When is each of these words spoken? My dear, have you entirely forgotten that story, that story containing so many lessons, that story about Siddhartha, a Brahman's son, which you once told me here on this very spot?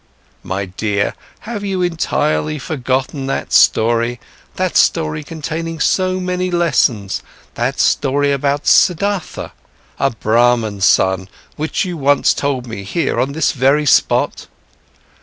My 0.41 0.65
dear, 0.65 1.13
have 1.41 1.63
you 1.63 1.83
entirely 1.83 2.57
forgotten 2.57 3.27
that 3.27 3.53
story, 3.53 4.19
that 4.55 4.75
story 4.75 5.23
containing 5.23 5.79
so 5.79 6.19
many 6.19 6.49
lessons, 6.49 7.21
that 7.53 7.79
story 7.79 8.31
about 8.31 8.65
Siddhartha, 8.65 9.51
a 9.99 10.09
Brahman's 10.09 10.85
son, 10.85 11.29
which 11.55 11.85
you 11.85 11.97
once 11.97 12.33
told 12.33 12.65
me 12.65 12.81
here 12.83 13.19
on 13.19 13.33
this 13.33 13.51
very 13.51 13.85
spot? 13.85 14.47